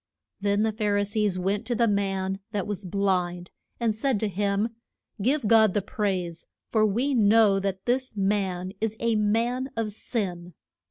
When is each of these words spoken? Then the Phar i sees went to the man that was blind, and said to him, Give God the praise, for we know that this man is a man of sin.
Then 0.39 0.63
the 0.63 0.71
Phar 0.71 0.97
i 0.97 1.03
sees 1.03 1.37
went 1.37 1.63
to 1.67 1.75
the 1.75 1.87
man 1.87 2.39
that 2.53 2.65
was 2.65 2.85
blind, 2.85 3.51
and 3.79 3.93
said 3.93 4.19
to 4.21 4.27
him, 4.27 4.69
Give 5.21 5.45
God 5.47 5.75
the 5.75 5.81
praise, 5.83 6.47
for 6.69 6.83
we 6.87 7.13
know 7.13 7.59
that 7.59 7.85
this 7.85 8.17
man 8.17 8.73
is 8.81 8.97
a 8.99 9.15
man 9.15 9.69
of 9.77 9.91
sin. 9.91 10.55